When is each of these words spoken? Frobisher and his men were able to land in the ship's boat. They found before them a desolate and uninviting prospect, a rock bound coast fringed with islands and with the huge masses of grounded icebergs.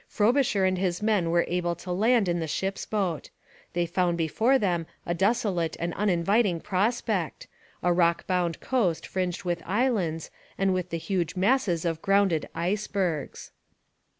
Frobisher 0.07 0.65
and 0.65 0.79
his 0.79 1.03
men 1.03 1.29
were 1.29 1.45
able 1.47 1.75
to 1.75 1.91
land 1.91 2.27
in 2.27 2.39
the 2.39 2.47
ship's 2.47 2.87
boat. 2.87 3.29
They 3.73 3.85
found 3.85 4.17
before 4.17 4.57
them 4.57 4.87
a 5.05 5.13
desolate 5.13 5.77
and 5.79 5.93
uninviting 5.93 6.59
prospect, 6.59 7.45
a 7.83 7.93
rock 7.93 8.25
bound 8.25 8.59
coast 8.61 9.05
fringed 9.05 9.43
with 9.43 9.61
islands 9.63 10.31
and 10.57 10.73
with 10.73 10.89
the 10.89 10.97
huge 10.97 11.35
masses 11.35 11.85
of 11.85 12.01
grounded 12.01 12.49
icebergs. 12.55 13.51